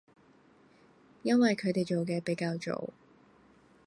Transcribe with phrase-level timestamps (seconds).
[1.21, 2.89] 因為佢哋做嘅比較早